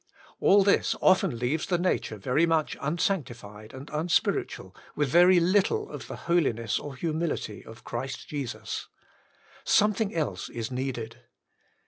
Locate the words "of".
5.91-6.07, 7.63-7.83